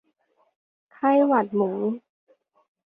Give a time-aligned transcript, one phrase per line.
[0.93, 1.71] ไข้หวัดหมู